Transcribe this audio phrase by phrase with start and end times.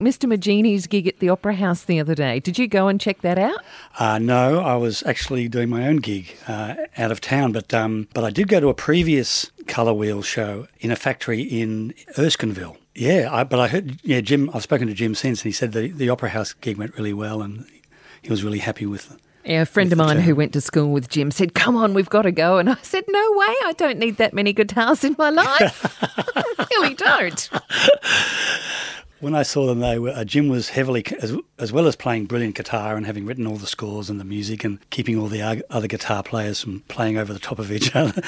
[0.00, 0.32] Mr.
[0.32, 2.38] Moginie's gig at the Opera House the other day.
[2.38, 3.64] Did you go and check that out?
[3.98, 8.06] Uh, no, I was actually doing my own gig uh, out of town, but um,
[8.14, 12.76] but I did go to a previous Colour Wheel show in a factory in Erskineville.
[12.94, 15.72] Yeah, I, but I heard, yeah, Jim, I've spoken to Jim since, and he said
[15.72, 17.66] the, the Opera House gig went really well and
[18.22, 19.18] he was really happy with it.
[19.44, 22.08] Yeah, a friend of mine who went to school with Jim said, Come on, we've
[22.08, 22.58] got to go.
[22.58, 25.86] And I said, No way, I don't need that many guitars in my life.
[26.36, 27.50] I really don't.
[29.20, 32.26] When I saw them, they were, uh, Jim was heavily, as, as well as playing
[32.26, 35.64] brilliant guitar and having written all the scores and the music and keeping all the
[35.70, 38.22] other guitar players from playing over the top of each other.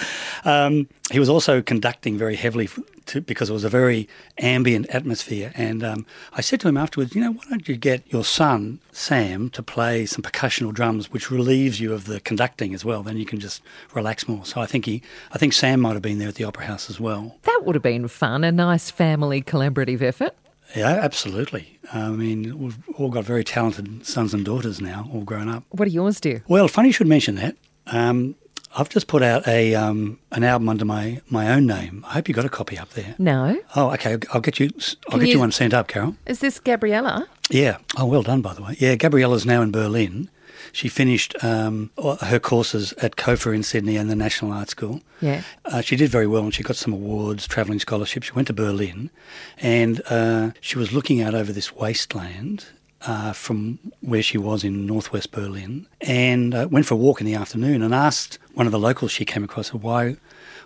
[0.44, 2.68] Um, he was also conducting very heavily
[3.06, 5.52] to, because it was a very ambient atmosphere.
[5.54, 8.80] And um, I said to him afterwards, you know, why don't you get your son,
[8.92, 13.02] Sam, to play some percussion or drums, which relieves you of the conducting as well.
[13.02, 13.62] Then you can just
[13.94, 14.44] relax more.
[14.44, 16.90] So I think he, I think Sam might have been there at the Opera House
[16.90, 17.36] as well.
[17.42, 20.34] That would have been fun, a nice family collaborative effort.
[20.74, 21.78] Yeah, absolutely.
[21.92, 25.64] I mean, we've all got very talented sons and daughters now, all grown up.
[25.70, 26.40] What do yours do?
[26.48, 27.56] Well, funny you should mention that.
[27.86, 28.36] Um,
[28.76, 32.04] I've just put out a um, an album under my, my own name.
[32.06, 33.16] I hope you got a copy up there.
[33.18, 33.60] No.
[33.74, 34.16] Oh, okay.
[34.32, 34.70] I'll get you.
[35.08, 36.16] I'll Can get you, you one sent up, Carol.
[36.26, 37.26] Is this Gabriella?
[37.50, 37.78] Yeah.
[37.96, 38.76] Oh, well done, by the way.
[38.78, 40.30] Yeah, Gabriella's now in Berlin.
[40.72, 45.00] She finished um, her courses at COFA in Sydney and the National Art School.
[45.20, 45.42] Yeah.
[45.64, 48.28] Uh, she did very well and she got some awards, travelling scholarships.
[48.28, 49.10] She went to Berlin
[49.58, 52.66] and uh, she was looking out over this wasteland
[53.06, 57.26] uh, from where she was in northwest Berlin and uh, went for a walk in
[57.26, 60.16] the afternoon and asked one of the locals she came across why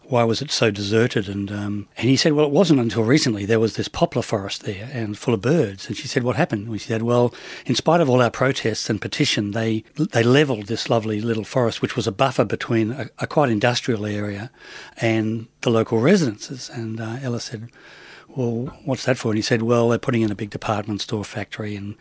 [0.08, 1.28] why was it so deserted?
[1.28, 4.64] And um, and he said, well, it wasn't until recently there was this poplar forest
[4.64, 5.86] there and full of birds.
[5.86, 6.68] And she said, what happened?
[6.68, 7.34] And she said, well,
[7.66, 11.82] in spite of all our protests and petition, they they levelled this lovely little forest,
[11.82, 14.50] which was a buffer between a, a quite industrial area
[14.98, 16.70] and the local residences.
[16.70, 17.70] And uh, Ella said.
[18.36, 19.28] Well, what's that for?
[19.28, 21.94] And he said, Well, they're putting in a big department store factory and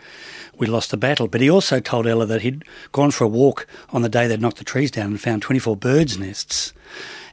[0.58, 1.28] we lost the battle.
[1.28, 4.42] But he also told Ella that he'd gone for a walk on the day they'd
[4.42, 6.74] knocked the trees down and found 24 birds' nests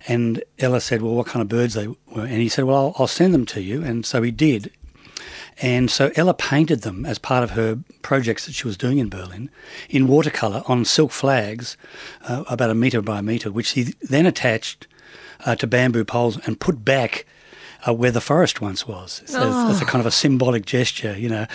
[0.08, 2.24] and Ella said, Well, what kind of birds they were?
[2.24, 3.82] And he said, Well, I'll, I'll send them to you.
[3.82, 4.72] And so he did.
[5.62, 9.10] And so Ella painted them as part of her projects that she was doing in
[9.10, 9.50] Berlin
[9.90, 11.76] in watercolour on silk flags,
[12.22, 14.86] uh, about a metre by a metre, which he then attached
[15.44, 17.26] uh, to bamboo poles and put back
[17.86, 19.22] uh, where the forest once was.
[19.26, 19.70] So oh.
[19.70, 21.46] It's a kind of a symbolic gesture, you know,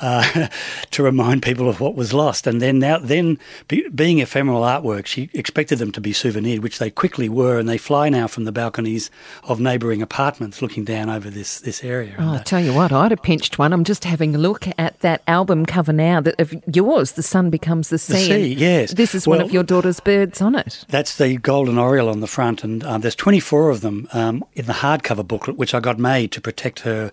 [0.00, 0.48] uh,
[0.90, 2.46] to remind people of what was lost.
[2.46, 6.78] And then now, then be, being ephemeral artwork, she expected them to be souvenirs, which
[6.78, 9.10] they quickly were, and they fly now from the balconies
[9.44, 12.14] of neighbouring apartments, looking down over this this area.
[12.18, 13.72] Oh, I tell you what, I'd have pinched one.
[13.72, 17.50] I'm just having a look at that album cover now that of yours, "The Sun
[17.50, 18.92] Becomes the Sea." The sea, yes.
[18.92, 20.84] This is well, one of your daughter's birds on it.
[20.88, 24.66] That's the golden oriole on the front, and um, there's 24 of them um, in
[24.66, 27.10] the hardcover booklet which I got made to protect her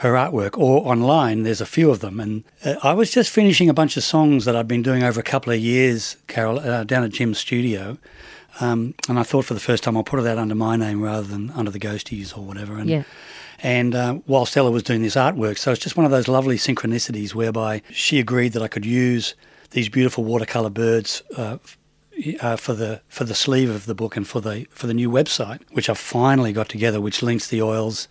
[0.00, 2.20] her artwork or online there's a few of them.
[2.20, 5.18] And uh, i was just finishing a bunch of songs that i've been doing over
[5.18, 7.96] a couple of years carol uh, down at jim's studio.
[8.60, 11.00] Um, and i thought for the first time i'll put it out under my name
[11.00, 12.76] rather than under the ghosties or whatever.
[12.76, 13.04] And yeah.
[13.62, 16.58] And uh, while Stella was doing this artwork, so it's just one of those lovely
[16.58, 19.34] synchronicities whereby she agreed that I could use
[19.70, 21.56] these beautiful watercolor birds uh,
[22.40, 25.10] uh, for the for the sleeve of the book and for the for the new
[25.10, 28.08] website, which I've finally got together, which links the oils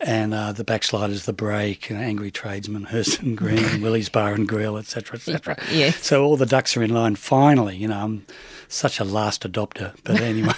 [0.00, 5.16] and uh, the backsliders, the break, angry tradesman, Hurston Green, Willie's Bar and Grill, etc.,
[5.16, 5.56] etc.
[5.72, 6.04] Yes.
[6.04, 7.16] So all the ducks are in line.
[7.16, 8.26] Finally, you know, I'm
[8.68, 10.52] such a last adopter, but anyway.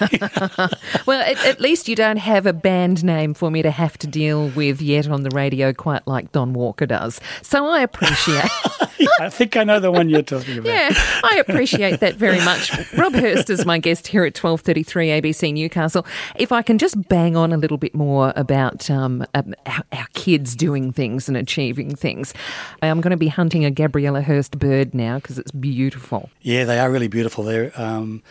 [1.07, 4.07] well, at, at, least you don't have a band name for me to have to
[4.07, 7.21] deal with yet on the radio, quite like Don Walker does.
[7.43, 8.51] So I appreciate.
[8.99, 10.69] yeah, I think I know the one you're talking about.
[10.69, 12.73] Yeah, I appreciate that very much.
[12.95, 16.05] Rob Hirst is my guest here at 12:33 ABC Newcastle.
[16.37, 19.45] If I can just bang on a little bit more about um, our,
[19.93, 22.35] our kids doing things and achieving things,
[22.83, 26.31] I'm going to be hunting a Gabriella Hirst bird now because it's beautiful.
[26.43, 27.45] Yeah, they are really beautiful.
[27.45, 28.23] They're um,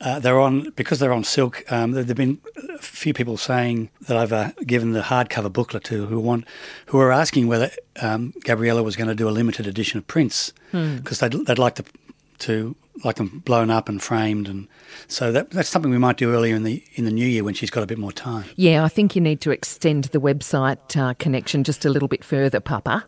[0.00, 1.64] uh, they're on because they're on silk.
[1.72, 2.38] Um, there have been
[2.74, 6.44] a few people saying that I've uh, given the hardcover booklet to who want
[6.86, 7.70] who are asking whether
[8.00, 11.28] um, Gabriella was going to do a limited edition of prints because hmm.
[11.28, 11.84] they'd, they'd like to
[12.38, 14.68] to like them blown up and framed, and
[15.06, 17.54] so that, that's something we might do earlier in the in the new year when
[17.54, 18.44] she's got a bit more time.
[18.56, 22.24] Yeah, I think you need to extend the website uh, connection just a little bit
[22.24, 23.04] further, Papa.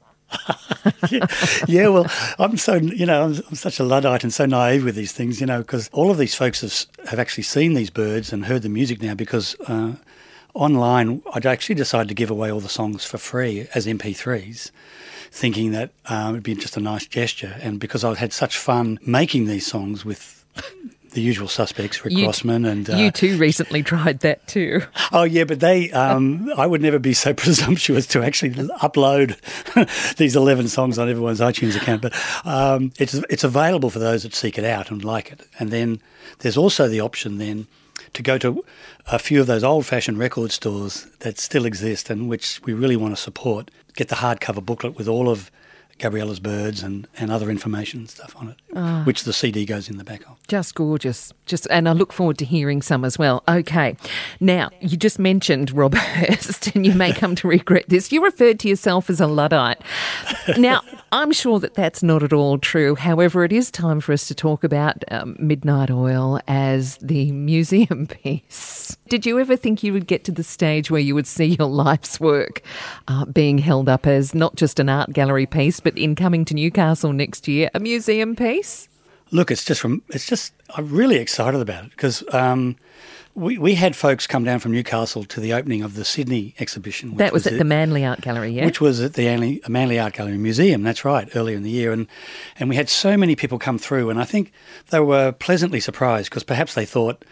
[1.11, 1.27] yeah,
[1.69, 2.07] yeah, well,
[2.39, 5.41] I'm so you know I'm, I'm, such a luddite and so naive with these things,
[5.41, 8.63] you know, because all of these folks have, have actually seen these birds and heard
[8.63, 9.95] the music now because uh,
[10.55, 14.71] online I'd actually decided to give away all the songs for free as MP3s,
[15.31, 18.99] thinking that um, it'd be just a nice gesture, and because I had such fun
[19.05, 20.45] making these songs with
[21.13, 24.83] the usual suspects, Rick You- Grossman and uh, you too recently tried that too.
[25.13, 29.37] Oh yeah, but they um, I would never be so presumptuous to actually upload
[30.17, 32.03] these eleven songs on everyone's iTunes account.
[32.03, 35.47] But um, it's it's available for those that seek it out and like it.
[35.59, 36.01] And then
[36.41, 37.67] there's also the option then
[38.13, 38.65] to go to
[39.07, 43.15] a few of those old-fashioned record stores that still exist and which we really want
[43.17, 43.71] to support.
[43.95, 45.51] Get the hardcover booklet with all of
[45.99, 49.99] Gabriella's birds and, and other information and stuff on it, which the CD goes in
[49.99, 50.37] the back of.
[50.47, 51.33] Just gorgeous.
[51.47, 53.43] Just and I look forward to hearing some as well.
[53.49, 53.97] Okay.
[54.41, 58.13] Now, you just mentioned Rob Hirst and you may come to regret this.
[58.13, 59.79] You referred to yourself as a Luddite.
[60.57, 62.95] Now, I'm sure that that's not at all true.
[62.95, 68.07] However, it is time for us to talk about um, Midnight Oil as the museum
[68.23, 68.97] piece.
[69.09, 71.69] Did you ever think you would get to the stage where you would see your
[71.69, 72.63] life's work
[73.09, 76.53] uh, being held up as not just an art gallery piece, but in coming to
[76.53, 78.91] Newcastle next year, a museum piece?
[79.31, 82.77] Look, it's just from it's just I'm really excited about it because um,
[83.39, 87.11] we we had folks come down from Newcastle to the opening of the Sydney exhibition.
[87.11, 88.65] which That was, at the- the Manly Art Gallery, yeah?
[88.65, 90.83] which was at the Manly, Manly Art Gallery Museum.
[90.83, 92.07] That's right, earlier in the year, and
[92.59, 94.53] and we had so many people come through, and I think
[94.91, 97.25] they were pleasantly surprised because perhaps they thought.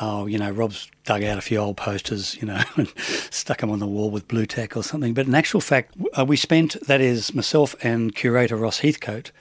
[0.00, 2.88] Oh, you know, Rob's dug out a few old posters, you know, and
[3.30, 5.12] stuck them on the wall with blue tack or something.
[5.14, 9.32] But in actual fact, uh, we spent, that is, myself and curator Ross Heathcote,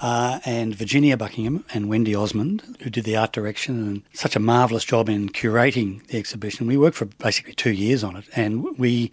[0.00, 4.40] uh, and Virginia Buckingham and Wendy Osmond, who did the art direction and such a
[4.40, 6.66] marvellous job in curating the exhibition.
[6.66, 9.12] We worked for basically two years on it, and we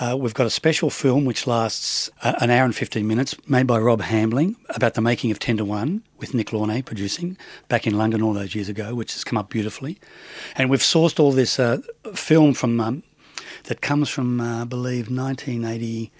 [0.00, 3.66] uh, we've got a special film which lasts uh, an hour and 15 minutes, made
[3.66, 7.36] by Rob Hambling, about the making of 10 to 1, with Nick Launay producing,
[7.68, 10.00] back in London all those years ago, which has come up beautifully.
[10.56, 11.78] And we've sourced all this uh,
[12.12, 13.02] film from um,
[13.64, 16.10] that comes from, uh, I believe, 1980.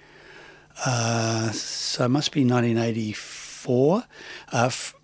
[0.85, 3.44] Uh, so it must be 1984.
[3.67, 4.95] Uh, f-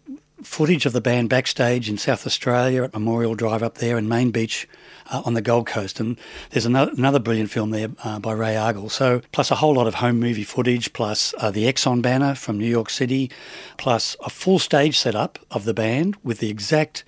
[0.43, 4.31] footage of the band backstage in South Australia at Memorial Drive up there and Main
[4.31, 4.67] Beach
[5.11, 5.99] uh, on the Gold Coast.
[5.99, 6.17] And
[6.49, 8.89] there's another, another brilliant film there uh, by Ray Argall.
[8.89, 12.57] So, plus a whole lot of home movie footage, plus uh, the Exxon banner from
[12.57, 13.29] New York City,
[13.77, 17.03] plus a full stage setup of the band with the exact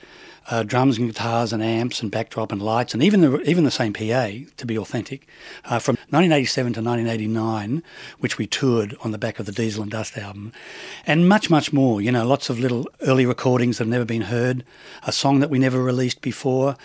[0.49, 3.71] uh, drums and guitars and amps and backdrop and lights and even the even the
[3.71, 5.27] same PA to be authentic
[5.65, 7.83] uh, from 1987 to 1989,
[8.19, 10.51] which we toured on the back of the Diesel and Dust album,
[11.05, 12.01] and much much more.
[12.01, 14.63] You know, lots of little early recordings that have never been heard,
[15.03, 16.75] a song that we never released before.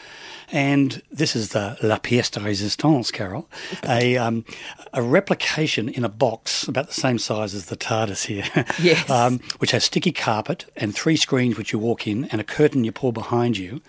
[0.50, 3.48] And this is the La Pièce de Résistance, Carol,
[3.88, 4.44] a um,
[4.92, 8.44] a replication in a box about the same size as the TARDIS here.
[8.80, 9.10] Yes.
[9.10, 12.84] um, which has sticky carpet and three screens which you walk in and a curtain
[12.84, 13.80] you pull behind you.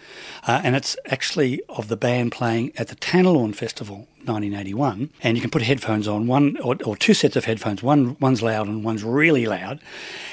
[0.47, 5.09] Uh, and it's actually of the band playing at the Tanelorn Festival 1981.
[5.21, 7.83] And you can put headphones on, one or, or two sets of headphones.
[7.83, 9.79] One One's loud and one's really loud.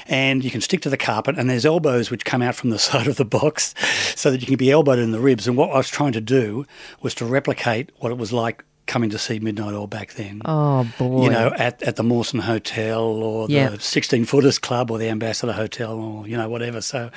[0.07, 2.79] And you can stick to the carpet and there's elbows which come out from the
[2.87, 3.73] side of the box
[4.15, 5.47] so that you can be elbowed in the ribs.
[5.47, 6.65] And what I was trying to do
[7.01, 10.87] was to replicate what it was like coming to see Midnight Oil back then Oh,
[10.97, 11.25] boy.
[11.25, 13.69] you know, at, at the Mawson Hotel or Yeah.
[13.69, 16.81] the 16 Footers Club or the Ambassador Hotel or, you know, whatever.
[16.81, 17.11] So,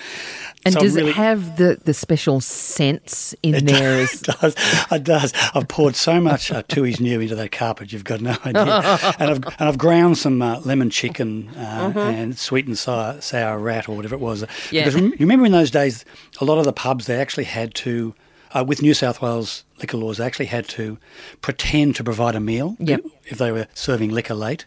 [0.65, 4.01] and so does really, it have the, the special scents in there?
[4.01, 4.55] As, it does.
[4.93, 5.33] It does.
[5.55, 8.63] I've poured so much uh, Tooheys New into that carpet, you've got no idea.
[9.19, 13.59] and, I've, and I've ground some uh, lemon chicken uh, and sweet and sour, sour
[13.59, 14.45] rat or whatever it was.
[14.71, 14.85] Yeah.
[14.85, 16.05] Because you remember in those days,
[16.41, 18.15] a lot of the pubs, they actually had to,
[18.55, 20.99] uh, with New South Wales liquor laws, they actually had to
[21.41, 23.03] pretend to provide a meal Yep.
[23.27, 24.67] if they were serving liquor late.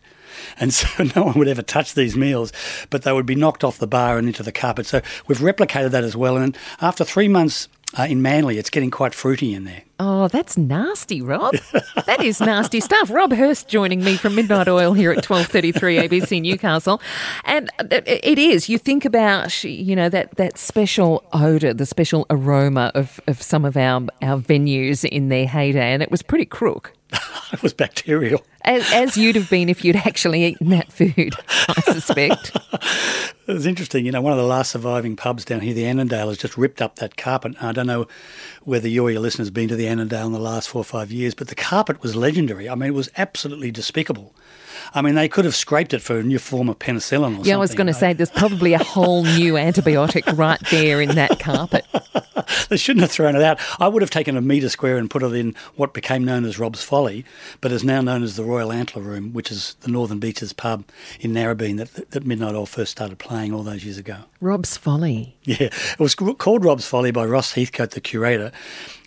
[0.59, 2.51] And so no one would ever touch these meals,
[2.89, 4.85] but they would be knocked off the bar and into the carpet.
[4.85, 6.37] So we've replicated that as well.
[6.37, 9.83] And after three months uh, in Manly, it's getting quite fruity in there.
[9.99, 11.53] oh, that's nasty, Rob.
[12.05, 13.09] that is nasty stuff.
[13.09, 17.01] Rob Hirst joining me from Midnight Oil here at 1233 ABC Newcastle.
[17.45, 22.25] And it it is, you think about, you know, that, that special odour, the special
[22.29, 26.45] aroma of, of some of our, our venues in their heyday, and it was pretty
[26.45, 26.93] crook.
[27.51, 28.41] It was bacterial.
[28.65, 31.35] As, as you'd have been if you'd actually eaten that food,
[31.69, 32.57] I suspect.
[33.45, 34.05] It was interesting.
[34.05, 36.81] You know, one of the last surviving pubs down here, the Annandale, has just ripped
[36.81, 37.61] up that carpet.
[37.61, 38.07] I don't know
[38.63, 40.85] whether you or your listeners have been to the Annandale in the last four or
[40.85, 42.69] five years, but the carpet was legendary.
[42.69, 44.33] I mean, it was absolutely despicable.
[44.93, 47.45] I mean, they could have scraped it for a new form of penicillin or something.
[47.45, 51.15] Yeah, I was going to say there's probably a whole new antibiotic right there in
[51.15, 51.85] that carpet.
[52.69, 53.59] They shouldn't have thrown it out.
[53.79, 56.59] I would have taken a metre square and put it in what became known as
[56.59, 57.23] Rob's Folly,
[57.61, 60.85] but is now known as the Royal Antler Room, which is the Northern Beaches pub
[61.19, 64.17] in Narrabeen that, that Midnight Oil first started playing all those years ago.
[64.41, 65.35] Rob's Folly.
[65.43, 68.51] Yeah, it was called Rob's Folly by Ross Heathcote, the curator,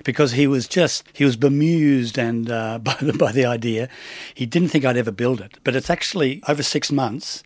[0.05, 3.89] because he was just he was bemused and uh, by the by the idea.
[4.35, 7.43] He didn't think I'd ever build it, but it's actually over six months.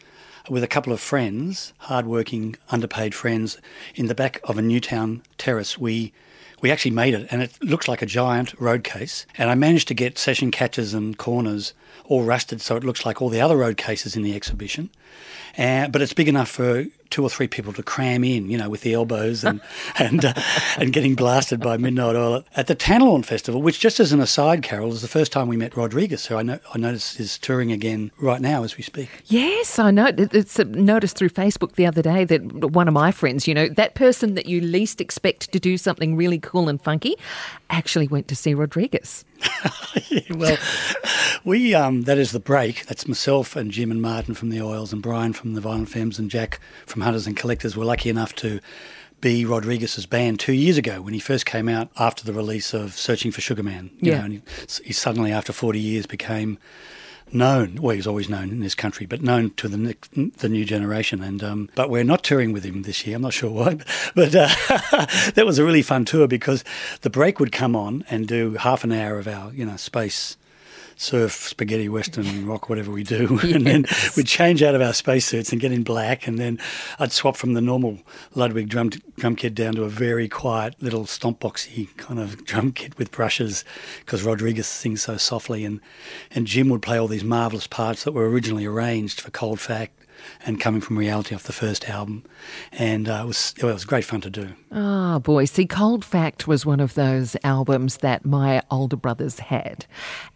[0.48, 3.58] with a couple of friends, hardworking, underpaid friends,
[3.94, 5.78] in the back of a Newtown terrace.
[5.78, 6.12] We
[6.60, 9.26] we actually made it, and it looks like a giant road case.
[9.36, 11.74] And I managed to get session catches and corners
[12.04, 14.90] all rusted, so it looks like all the other road cases in the exhibition.
[15.56, 18.68] Uh, but it's big enough for two or three people to cram in, you know,
[18.68, 19.60] with the elbows and
[19.98, 20.34] and uh,
[20.78, 23.60] and getting blasted by Midnight Oil at the Tanelorn Festival.
[23.60, 26.42] Which, just as an aside, Carol, is the first time we met Rodriguez, who I
[26.42, 29.10] know I notice is touring again right now as we speak.
[29.26, 30.10] Yes, I know.
[30.16, 33.94] It's noticed through Facebook the other day that one of my friends, you know, that
[33.94, 37.16] person that you least expect to do something really cool and funky,
[37.70, 39.24] actually went to see Rodriguez.
[40.08, 40.58] yeah, well,
[41.44, 42.86] we um, that is the break.
[42.86, 46.18] That's myself and Jim and Martin from the Oils and Brian from the Violent Femmes
[46.18, 48.60] and Jack from Hunters and Collectors were lucky enough to
[49.20, 52.94] be Rodriguez's band two years ago when he first came out after the release of
[52.94, 53.90] Searching for Sugar Man.
[54.00, 54.18] You yeah.
[54.18, 54.42] Know, and he,
[54.84, 56.58] he suddenly, after 40 years, became
[57.32, 57.76] known.
[57.76, 59.96] Well, he was always known in this country, but known to the
[60.38, 61.22] the new generation.
[61.22, 63.16] And um, but we're not touring with him this year.
[63.16, 63.78] I'm not sure why,
[64.14, 64.48] but, uh,
[65.34, 66.64] that was a really fun tour because
[67.02, 70.36] the break would come on and do half an hour of our you know space
[71.00, 73.44] surf, spaghetti, western, rock, whatever we do, yes.
[73.54, 76.58] and then we'd change out of our spacesuits and get in black, and then
[76.98, 77.98] I'd swap from the normal
[78.34, 82.72] Ludwig drum drum kit down to a very quiet little stomp boxy kind of drum
[82.72, 83.64] kit with brushes,
[84.00, 85.80] because Rodriguez sings so softly, and
[86.32, 89.99] and Jim would play all these marvelous parts that were originally arranged for Cold Fact
[90.46, 92.24] and coming from reality off the first album,
[92.72, 94.50] and uh, it was it was great fun to do.
[94.72, 99.40] Ah, oh, boy, see, Cold Fact was one of those albums that my older brothers
[99.40, 99.86] had,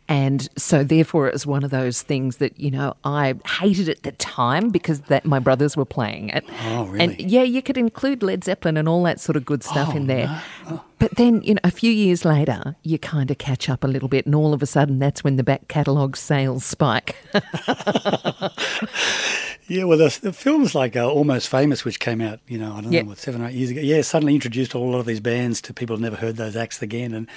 [0.08, 4.02] and so therefore it was one of those things that you know I hated at
[4.02, 6.44] the time because that my brothers were playing it.
[6.64, 7.04] Oh, really?
[7.04, 9.96] And yeah, you could include Led Zeppelin and all that sort of good stuff oh,
[9.96, 10.26] in there.
[10.26, 10.40] No.
[10.66, 10.84] Oh.
[10.98, 14.08] But then, you know, a few years later, you kind of catch up a little
[14.08, 17.16] bit, and all of a sudden, that's when the back catalogue sales spike.
[19.66, 22.83] Yeah, well, the, the films like uh, Almost Famous, which came out, you know, I
[22.83, 23.04] don't yep.
[23.04, 25.62] know, what, seven or eight years ago, yeah, suddenly introduced a lot of these bands
[25.62, 27.14] to people who never heard those acts again.
[27.14, 27.28] And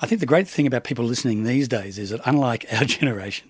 [0.00, 3.48] I think the great thing about people listening these days is that, unlike our generation,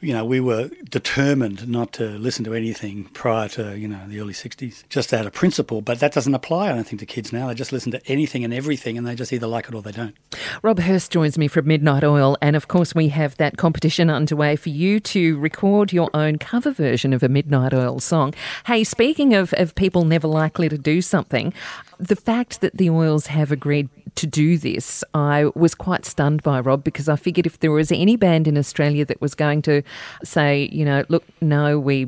[0.00, 4.20] you know, we were determined not to listen to anything prior to, you know, the
[4.20, 5.80] early 60s, just out of principle.
[5.80, 7.46] But that doesn't apply, I don't think, to kids now.
[7.46, 9.92] They just listen to anything and everything, and they just either like it or they
[9.92, 10.16] don't.
[10.62, 12.36] Rob Hirst joins me from Midnight Oil.
[12.42, 16.72] And of course, we have that competition underway for you to record your own cover
[16.72, 18.34] version of a Midnight Midnight Oil song.
[18.66, 21.52] Hey, speaking of, of people never likely to do something,
[21.98, 26.60] the fact that the Oils have agreed to do this, I was quite stunned by
[26.60, 29.82] Rob because I figured if there was any band in Australia that was going to
[30.24, 32.06] say, you know, look, no, we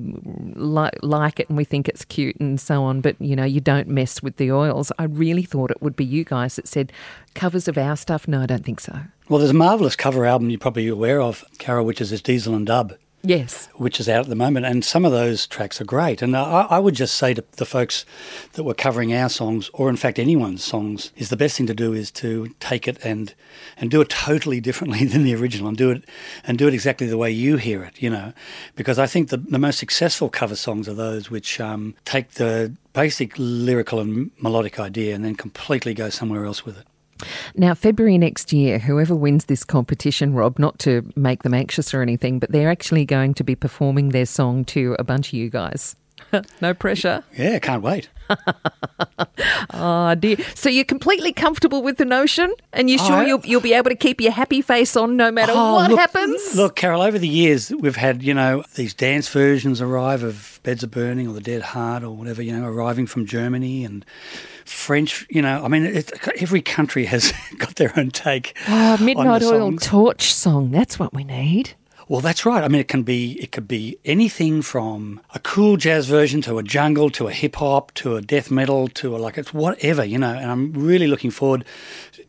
[0.55, 3.61] li- like it and we think it's cute and so on, but you know, you
[3.61, 4.91] don't mess with the Oils.
[4.99, 6.93] I really thought it would be you guys that said
[7.35, 8.27] covers of our stuff.
[8.27, 8.99] No, I don't think so.
[9.29, 12.55] Well, there's a marvelous cover album you're probably aware of, Carol, which is this Diesel
[12.55, 12.95] and Dub.
[13.25, 13.69] Yes.
[13.75, 14.67] Which is out at the moment.
[14.67, 16.23] And some of those tracks are great.
[16.23, 18.05] And I, I, would just say to the folks
[18.55, 21.75] that were covering our songs, or in fact anyone's songs, is the best thing to
[21.75, 23.33] do is to take it and
[23.77, 26.05] and do it totally differently than the original and do it
[26.45, 28.33] and do it exactly the way you hear it, you know.
[28.75, 32.75] Because I think the, the most successful cover songs are those which um, take the
[32.93, 36.87] basic lyrical and melodic idea and then completely go somewhere else with it.
[37.55, 42.03] Now, February next year, whoever wins this competition, Rob, not to make them anxious or
[42.03, 45.51] anything, but they're actually going to be performing their song to a bunch of you
[45.51, 45.97] guys.
[46.61, 47.25] no pressure.
[47.37, 48.09] Yeah, can't wait.
[49.75, 50.37] oh dear.
[50.55, 53.91] So you're completely comfortable with the notion, and you're sure oh, you'll you'll be able
[53.91, 56.57] to keep your happy face on no matter oh, what look, happens.
[56.57, 57.03] Look, Carol.
[57.03, 61.29] Over the years, we've had you know these dance versions arrive of Beds Are Burning
[61.29, 64.05] or The Dead Heart or whatever you know arriving from Germany and
[64.65, 65.27] French.
[65.29, 68.57] You know, I mean, it, every country has got their own take.
[68.69, 70.71] Oh, Midnight Oil Torch song.
[70.71, 71.75] That's what we need.
[72.13, 72.63] Well, that's right.
[72.63, 76.59] I mean, it can be it could be anything from a cool jazz version to
[76.59, 80.05] a jungle to a hip hop to a death metal to a like it's whatever
[80.05, 80.35] you know.
[80.35, 81.65] And I'm really looking forward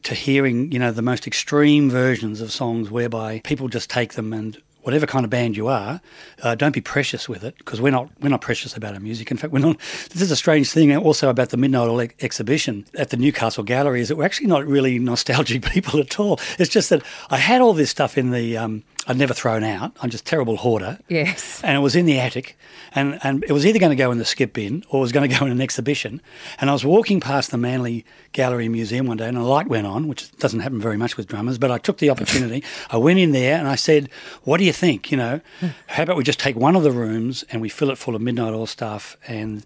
[0.04, 4.32] to hearing you know the most extreme versions of songs whereby people just take them
[4.32, 6.02] and whatever kind of band you are,
[6.44, 9.32] uh, don't be precious with it because we're not we're not precious about our music.
[9.32, 9.78] In fact, we're not.
[10.12, 14.00] This is a strange thing also about the Midnight Oil exhibition at the Newcastle Gallery
[14.00, 16.40] is that we're actually not really nostalgic people at all.
[16.58, 19.96] It's just that I had all this stuff in the um, I'd never thrown out.
[20.02, 20.98] I'm just a terrible hoarder.
[21.10, 21.62] Yes.
[21.64, 22.58] And it was in the attic,
[22.96, 25.12] and, and it was either going to go in the skip bin or it was
[25.12, 26.22] going to go in an exhibition.
[26.60, 29.88] And I was walking past the Manly Gallery Museum one day, and a light went
[29.88, 32.64] on, which doesn't happen very much with drummers, but I took the opportunity.
[32.90, 34.10] I went in there and I said,
[34.44, 35.12] "What do you think?
[35.12, 35.42] You know,
[35.88, 38.22] how about we just take one of the rooms and we fill it full of
[38.22, 39.66] Midnight Oil stuff?" And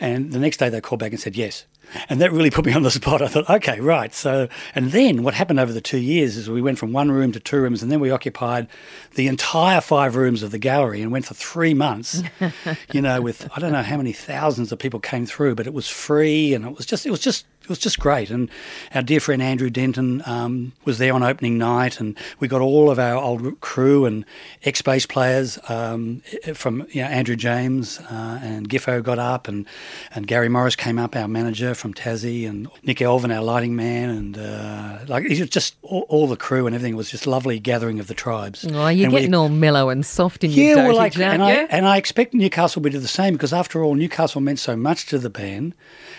[0.00, 1.66] and the next day they called back and said, "Yes."
[2.08, 3.22] And that really put me on the spot.
[3.22, 4.14] I thought, okay, right.
[4.14, 7.32] So, and then what happened over the two years is we went from one room
[7.32, 8.68] to two rooms, and then we occupied
[9.14, 12.22] the entire five rooms of the gallery and went for three months.
[12.92, 15.74] you know, with I don't know how many thousands of people came through, but it
[15.74, 18.30] was free, and it was just it was just it was just great.
[18.30, 18.50] And
[18.94, 22.90] our dear friend Andrew Denton um, was there on opening night, and we got all
[22.90, 24.24] of our old crew and
[24.64, 26.22] ex bass players um,
[26.54, 29.66] from you know, Andrew James uh, and Giffo got up, and,
[30.14, 34.10] and Gary Morris came up, our manager from Tassie, and Nick Elvin, our lighting man,
[34.10, 36.96] and uh, like it was just all, all, the crew and everything.
[36.96, 38.66] Was just lovely gathering of the tribes.
[38.68, 41.42] Oh, you're and getting all mellow and soft in yeah, your well, like, and?
[41.42, 44.76] I, and I expect Newcastle would do the same because after all, Newcastle meant so
[44.76, 45.74] much to the band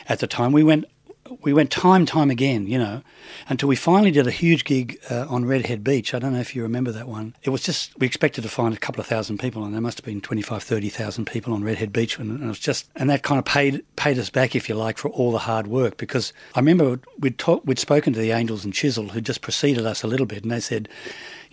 [0.08, 0.52] at the time.
[0.52, 0.86] We went
[1.42, 3.02] we went time time again, you know,
[3.48, 6.14] until we finally did a huge gig uh, on Redhead Beach.
[6.14, 7.36] I don't know if you remember that one.
[7.44, 9.98] It was just we expected to find a couple of thousand people, and there must
[9.98, 13.40] have been 25, 30,000 people on Redhead Beach, and, it was just and that kind
[13.40, 15.98] of paid paid us back, if you like, for all the hard work.
[15.98, 19.86] Because I remember we'd talk, we'd spoken to the Angels and Chisel, who just preceded
[19.86, 20.90] us a little bit, and they said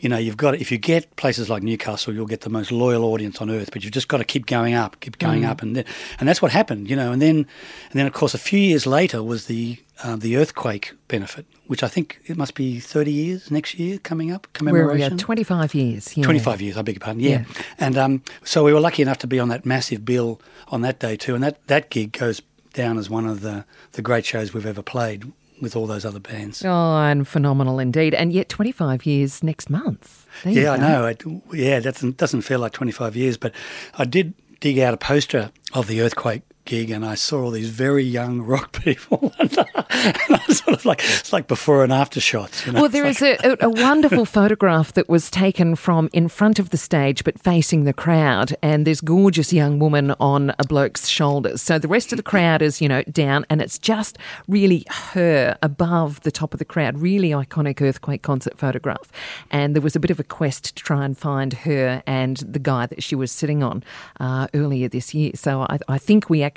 [0.01, 3.05] you know, you've got if you get places like Newcastle, you'll get the most loyal
[3.05, 3.71] audience on earth.
[3.71, 5.49] But you've just got to keep going up, keep going mm.
[5.49, 5.85] up, and then,
[6.19, 7.13] and that's what happened, you know.
[7.13, 7.47] And then, and
[7.93, 11.89] then of course, a few years later was the uh, the earthquake benefit, which I
[11.89, 15.13] think it must be 30 years next year coming up, commemoration.
[15.13, 16.17] We're, 25 years.
[16.17, 16.25] Yeah.
[16.25, 17.31] 25 years, I beg your pardon, yeah.
[17.31, 17.63] yeah.
[17.79, 21.01] And um, so we were lucky enough to be on that massive bill on that
[21.01, 21.35] day too.
[21.35, 22.41] And that, that gig goes
[22.73, 25.31] down as one of the, the great shows we've ever played
[25.61, 26.65] with all those other bands.
[26.65, 28.15] Oh, and phenomenal indeed.
[28.15, 30.27] And yet 25 years next month.
[30.45, 31.07] There yeah, I know.
[31.07, 33.55] It, yeah, that doesn't, doesn't feel like 25 years, but
[33.95, 37.71] I did dig out a poster of the earthquake gig and I saw all these
[37.71, 39.33] very young rock people.
[39.39, 42.67] and I was sort of like, it's like before and after shots.
[42.67, 42.83] You know?
[42.83, 43.45] Well, there is like...
[43.45, 47.85] a, a, wonderful photograph that was taken from in front of the stage but facing
[47.85, 48.55] the crowd.
[48.63, 51.63] And this gorgeous young woman on a bloke's shoulders.
[51.63, 55.57] So the rest of the crowd is, you know, down and it's just really her
[55.63, 56.99] above the top of the crowd.
[56.99, 59.11] Really iconic earthquake concert photograph.
[59.51, 62.59] And there was a bit of a quest to try and find her and the
[62.59, 63.83] guy that she was sitting on
[64.19, 65.33] uh, earlier this year.
[65.35, 66.50] So I, I think we actually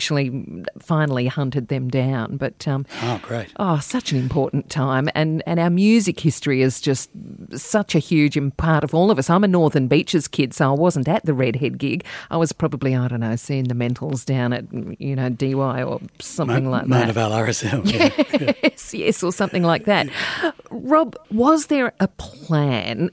[0.82, 2.38] finally hunted them down.
[2.38, 3.52] But um, oh, great!
[3.58, 7.10] Oh, such an important time, and and our music history is just
[7.56, 9.30] such a huge part of all of us.
[9.30, 12.06] I'm a Northern Beaches kid, so I wasn't at the Redhead gig.
[12.30, 14.66] I was probably I don't know seeing the Mentals down at
[15.00, 16.90] you know DY or something Mo- like that.
[16.90, 18.56] Mona RSL, yeah.
[18.63, 20.10] yes, yes, or something like that.
[20.70, 23.10] Rob, was there a plan?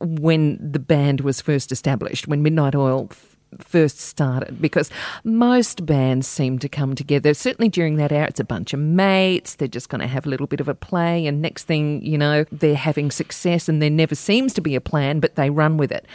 [0.00, 3.10] when the band was first established, when Midnight Oil
[3.58, 4.90] first started because
[5.24, 7.34] most bands seem to come together.
[7.34, 9.54] Certainly during that hour, it's a bunch of mates.
[9.54, 12.18] They're just going to have a little bit of a play, and next thing you
[12.18, 15.76] know, they're having success, and there never seems to be a plan, but they run
[15.76, 16.06] with it.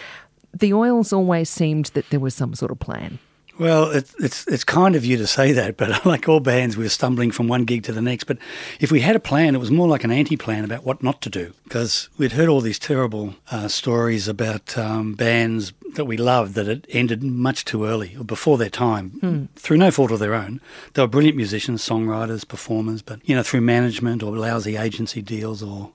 [0.54, 3.20] The Oils always seemed that there was some sort of plan.
[3.60, 6.84] Well, it's it's it's kind of you to say that, but like all bands, we
[6.84, 8.24] were stumbling from one gig to the next.
[8.24, 8.38] But
[8.80, 11.30] if we had a plan, it was more like an anti-plan about what not to
[11.30, 16.56] do, because we'd heard all these terrible uh, stories about um, bands that we loved
[16.56, 19.48] that had ended much too early or before their time, mm.
[19.56, 20.60] through no fault of their own.
[20.94, 25.62] They were brilliant musicians, songwriters, performers, but you know through management or lousy agency deals
[25.62, 25.92] or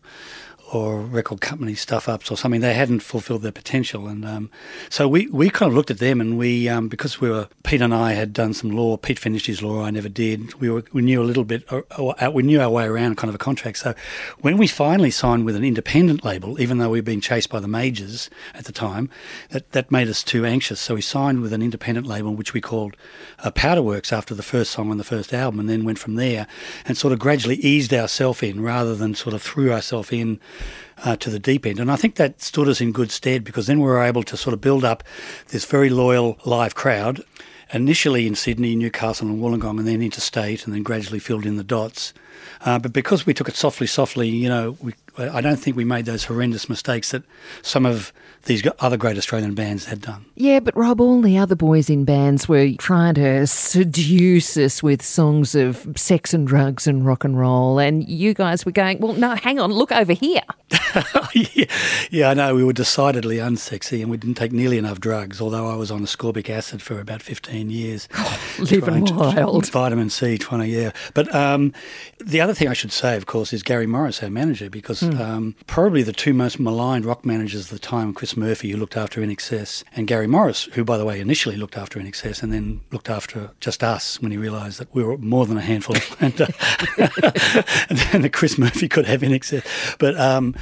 [0.73, 2.61] or record company stuff ups or something.
[2.61, 4.51] They hadn't fulfilled their potential, and um,
[4.91, 7.81] so we, we kind of looked at them, and we um, because we were Pete
[7.81, 8.97] and I had done some law.
[8.97, 10.55] Pete finished his law, I never did.
[10.55, 13.29] We were we knew a little bit, or, or, we knew our way around kind
[13.29, 13.79] of a contract.
[13.79, 13.95] So
[14.41, 17.69] when we finally signed with an independent label, even though we'd been chased by the
[17.69, 19.11] majors at the time,
[19.51, 20.81] that that made us too anxious.
[20.81, 22.97] So we signed with an independent label, which we called
[23.41, 26.47] uh, Powderworks after the first song on the first album, and then went from there
[26.85, 30.41] and sort of gradually eased ourselves in rather than sort of threw ourselves in
[31.05, 31.81] uh, to the deep end.
[31.81, 34.37] And I think that stood us in good stead because then we were able to
[34.37, 35.05] sort of build up
[35.49, 37.23] this very loyal live crowd,
[37.73, 41.65] initially in Sydney, Newcastle, and Wollongong, and then interstate, and then gradually filled in the
[41.65, 42.13] dots.
[42.65, 45.85] Uh, but because we took it softly, softly, you know, we, I don't think we
[45.85, 47.25] made those horrendous mistakes that
[47.63, 48.13] some of
[48.45, 50.25] these other great Australian bands had done.
[50.37, 55.03] Yeah, but Rob, all the other boys in bands were trying to seduce us with
[55.03, 59.15] songs of sex and drugs and rock and roll, and you guys were going, well,
[59.15, 60.43] no, hang on, look over here.
[61.35, 61.65] yeah,
[62.11, 62.55] yeah, I know.
[62.55, 66.01] We were decidedly unsexy and we didn't take nearly enough drugs, although I was on
[66.03, 68.09] ascorbic acid for about 15 years.
[68.59, 69.65] living wild.
[69.65, 70.93] To, vitamin C, trying to, yeah.
[71.15, 71.73] But um,
[72.19, 75.19] the other thing I should say, of course, is Gary Morris, our manager, because mm.
[75.19, 78.97] um, probably the two most maligned rock managers of the time, Chris Murphy, who looked
[78.97, 82.81] after INXS, and Gary Morris, who, by the way, initially looked after INXS and then
[82.91, 85.97] looked after just us when he realised that we were more than a handful.
[86.21, 87.63] and, uh,
[88.13, 89.99] and Chris Murphy could have INXS.
[89.99, 90.55] But um,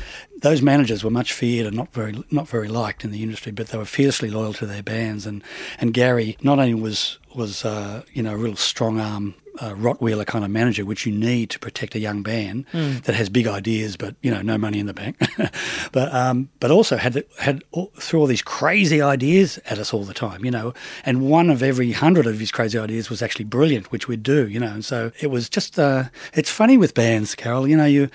[0.42, 3.68] those managers were much feared and not very not very liked in the industry, but
[3.68, 5.26] they were fiercely loyal to their bands.
[5.26, 5.42] And
[5.78, 10.26] and Gary not only was was uh, you know a real strong arm a Rottweiler
[10.26, 12.98] kind of manager, which you need to protect a young band Hmm.
[13.04, 15.16] that has big ideas, but you know, no money in the bank.
[15.92, 20.04] but um, but also had had all, threw all these crazy ideas at us all
[20.04, 20.74] the time, you know.
[21.04, 24.48] And one of every hundred of his crazy ideas was actually brilliant, which we'd do,
[24.48, 24.72] you know.
[24.72, 27.66] And so it was just uh, it's funny with bands, Carol.
[27.68, 28.08] You know, you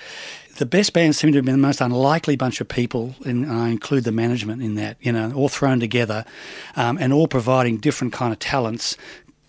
[0.58, 3.70] the best bands seem to have been the most unlikely bunch of people, and I
[3.70, 6.24] include the management in that, you know, all thrown together
[6.76, 8.96] um, and all providing different kind of talents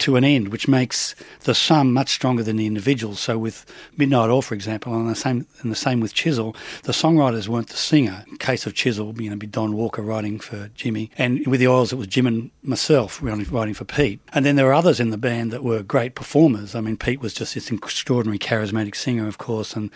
[0.04, 3.16] to an end, which makes the sum much stronger than the individual.
[3.16, 3.66] So with
[3.98, 7.70] Midnight Oil, for example, and the same and the same with Chisel, the songwriters weren't
[7.70, 8.26] the singer.
[8.30, 11.70] In case of Chisel, you know, be Don Walker writing for Jimmy, and with the
[11.70, 14.20] Oils, it was Jim and myself writing for Pete.
[14.34, 16.76] And then there were others in the band that were great performers.
[16.76, 19.90] I mean, Pete was just this extraordinary, charismatic singer, of course, and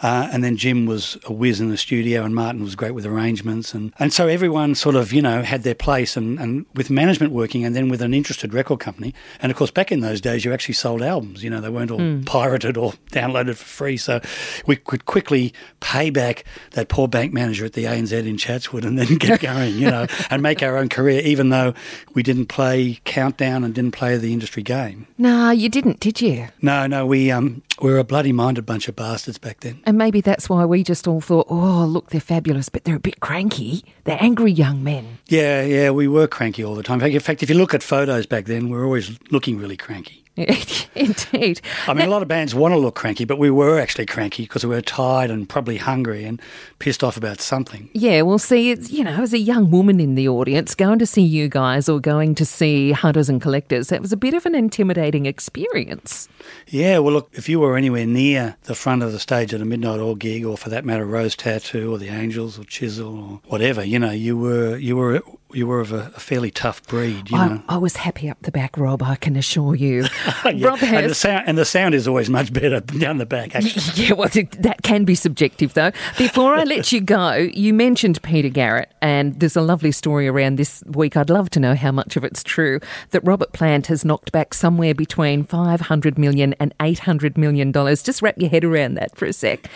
[0.00, 3.06] uh, and then Jim was a whiz in the studio, and Martin was great with
[3.06, 6.90] arrangements, and and so everyone sort of you know had their place, and and with
[6.90, 9.14] management working, and then with an interested record company.
[9.40, 11.44] And of course, back in those days, you actually sold albums.
[11.44, 12.22] You know, they weren't all Hmm.
[12.22, 13.96] pirated or downloaded for free.
[13.96, 14.20] So
[14.66, 18.98] we could quickly pay back that poor bank manager at the ANZ in Chatswood and
[18.98, 21.74] then get going, you know, and make our own career, even though
[22.14, 25.06] we didn't play Countdown and didn't play the industry game.
[25.18, 26.48] No, you didn't, did you?
[26.60, 29.80] No, no, we um, we were a bloody minded bunch of bastards back then.
[29.84, 33.00] And maybe that's why we just all thought, oh, look, they're fabulous, but they're a
[33.00, 33.84] bit cranky.
[34.04, 35.18] They're angry young men.
[35.28, 37.00] Yeah, yeah, we were cranky all the time.
[37.02, 40.21] In fact, if you look at photos back then, we're always looking really cranky.
[40.94, 41.60] Indeed.
[41.86, 44.44] I mean, a lot of bands want to look cranky, but we were actually cranky
[44.44, 46.40] because we were tired and probably hungry and
[46.78, 47.90] pissed off about something.
[47.92, 51.06] Yeah, well, see, it's, you know, as a young woman in the audience, going to
[51.06, 54.46] see you guys or going to see Hunters and Collectors, that was a bit of
[54.46, 56.30] an intimidating experience.
[56.66, 59.66] Yeah, well, look, if you were anywhere near the front of the stage at a
[59.66, 63.40] Midnight Oil gig, or for that matter, Rose Tattoo, or the Angels, or Chisel, or
[63.46, 67.30] whatever, you know, you were you were you were of a, a fairly tough breed,
[67.30, 67.62] you know.
[67.68, 69.02] I, I was happy up the back, Rob.
[69.02, 70.06] I can assure you.
[70.44, 73.54] Rob and the sound and the sound is always much better down the back.
[73.54, 75.90] Actually, Yeah, well, that can be subjective, though.
[76.18, 80.56] Before I let you go, you mentioned Peter Garrett, and there's a lovely story around
[80.56, 81.16] this week.
[81.16, 82.80] I'd love to know how much of it's true
[83.10, 88.02] that Robert Plant has knocked back somewhere between 500 million and 800 million dollars.
[88.02, 89.68] Just wrap your head around that for a sec.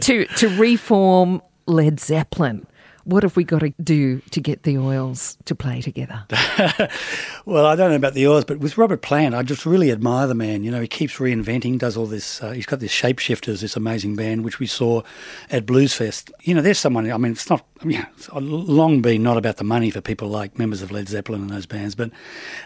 [0.00, 2.66] to to reform Led Zeppelin.
[3.04, 6.24] What have we got to do to get the oils to play together?
[7.46, 10.26] well, I don't know about the oils, but with Robert Plant, I just really admire
[10.26, 10.64] the man.
[10.64, 12.42] You know, he keeps reinventing, does all this.
[12.42, 15.02] Uh, he's got this Shapeshifters, this amazing band, which we saw
[15.50, 16.30] at Bluesfest.
[16.42, 17.10] You know, there's someone.
[17.10, 17.64] I mean, it's not.
[17.80, 21.08] I mean, it's long been not about the money for people like members of Led
[21.08, 22.10] Zeppelin and those bands, but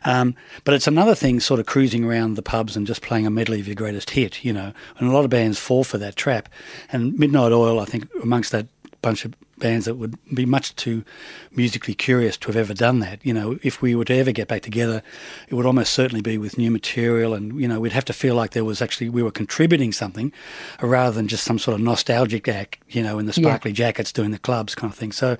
[0.05, 3.31] um, but it's another thing, sort of cruising around the pubs and just playing a
[3.31, 4.45] medley of your greatest hit.
[4.45, 6.49] You know, and a lot of bands fall for that trap.
[6.91, 8.67] And Midnight Oil, I think, amongst that
[9.05, 11.05] bunch of bands that would be much too
[11.53, 13.25] musically curious to have ever done that.
[13.25, 15.03] You know, if we were to ever get back together,
[15.49, 18.35] it would almost certainly be with new material, and you know, we'd have to feel
[18.35, 20.33] like there was actually we were contributing something,
[20.81, 22.79] rather than just some sort of nostalgic act.
[22.89, 23.45] You know, in the Yeah.
[23.49, 25.13] sparkly jackets doing the clubs kind of thing.
[25.13, 25.37] So,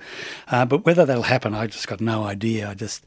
[0.49, 2.69] uh, but whether that'll happen, I just got no idea.
[2.69, 3.03] I just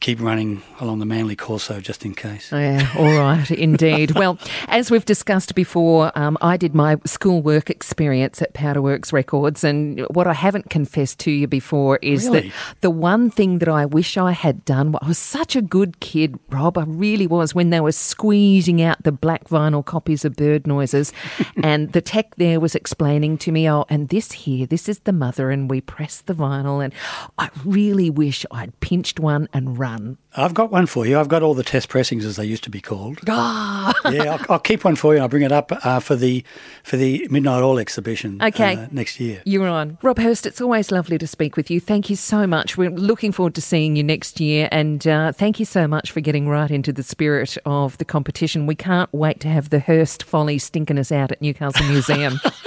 [0.00, 2.52] keep running along the Manly Corso just in case.
[2.52, 4.12] Yeah, all right, indeed.
[4.12, 10.00] Well, as we've discussed before, um, I did my schoolwork experience at Powderworks Records, and
[10.10, 12.40] what I haven't confessed to you before is Really?
[12.48, 15.98] that the one thing that I wish I had done, I was such a good
[16.00, 20.36] kid, Rob, I really was, when they were squeezing out the black vinyl copies of
[20.36, 21.12] Bird Noises,
[21.62, 25.12] and the tech there was explaining to me, oh, and this here, this is the
[25.12, 26.92] mother, and we press the vinyl, and
[27.38, 30.18] I really wish I'd pinched one and run.
[30.36, 31.18] I've got one for you.
[31.18, 33.20] I've got all the test pressings as they used to be called.
[33.28, 35.16] Ah, yeah, I'll, I'll keep one for you.
[35.16, 36.44] And I'll bring it up uh, for the
[36.82, 38.76] for the Midnight Oil exhibition Okay.
[38.76, 39.40] uh, next year.
[39.44, 39.96] You're on.
[40.02, 41.80] Rob Hirst, it's always lovely to speak with you.
[41.80, 42.76] Thank you so much.
[42.76, 44.68] We're looking forward to seeing you next year.
[44.70, 48.66] And uh, thank you so much for getting right into the spirit of the competition.
[48.66, 52.38] We can't wait to have the Hirst Folly stinking us out at Newcastle Museum.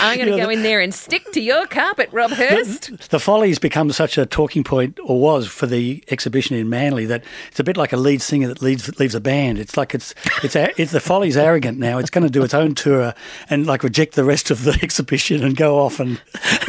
[0.00, 3.10] I'm going to go in there and stick to your carpet, Rob Hirst.
[3.10, 7.24] The Follies become such a talking point, or was for the exhibition in Manly, that
[7.50, 9.58] it's a bit like a lead singer that leads leaves a band.
[9.58, 10.14] It's like it's
[10.44, 11.98] it's it's the Follies arrogant now.
[11.98, 13.14] It's going to do its own tour
[13.48, 16.20] and like reject the rest of the exhibition and go off and,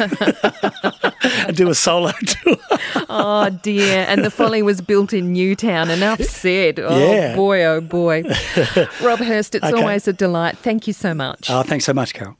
[1.46, 2.56] and do a solo tour.
[3.10, 4.06] Oh, dear.
[4.08, 5.90] And the Folly was built in Newtown.
[5.90, 6.78] Enough said.
[6.80, 7.36] Oh, Yeah.
[7.36, 8.22] boy, oh, boy.
[9.02, 9.78] Rob Hirst, it's Okay.
[9.78, 10.56] always a delight.
[10.58, 11.50] Thank you so much.
[11.50, 12.36] Oh, thanks so much, Carol.